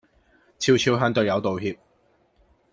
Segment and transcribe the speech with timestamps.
[0.57, 1.77] 俏俏向隊友道歉